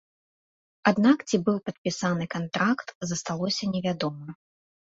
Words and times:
Аднак 0.91 1.17
ці 1.29 1.35
быў 1.49 1.57
падпісаны 1.67 2.25
кантракт 2.37 2.87
засталося 3.13 3.73
невядома. 3.77 4.27